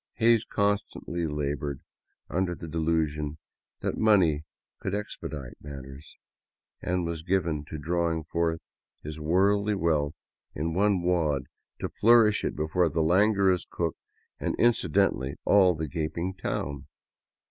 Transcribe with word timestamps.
Hays 0.15 0.43
constantly 0.45 1.27
labored 1.27 1.81
under 2.27 2.55
the 2.55 2.67
delusion 2.67 3.37
that 3.81 3.99
money 3.99 4.45
could 4.79 4.95
expedite 4.95 5.61
matters, 5.61 6.17
and 6.81 7.05
was 7.05 7.21
given 7.21 7.65
to 7.65 7.77
drawing 7.77 8.23
forth 8.23 8.61
his 9.03 9.19
worldly 9.19 9.75
wealth 9.75 10.15
in 10.55 10.73
one 10.73 11.03
wad 11.03 11.43
to 11.81 11.87
flourish 11.89 12.43
it 12.43 12.55
before 12.55 12.89
the 12.89 13.03
languorous 13.03 13.67
cook 13.69 13.95
and, 14.39 14.55
incidentally, 14.57 15.35
all 15.45 15.75
the 15.75 15.87
gaping 15.87 16.33
town. 16.33 16.87